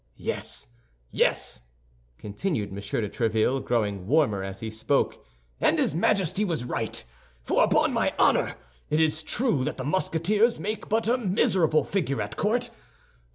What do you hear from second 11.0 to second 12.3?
a miserable figure